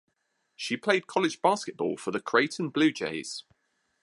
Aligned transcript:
She 0.55 0.77
played 0.77 1.05
college 1.05 1.43
basketball 1.43 1.95
for 1.95 2.09
the 2.09 2.19
Creighton 2.19 2.69
Blue 2.69 2.91
Jays. 2.91 3.43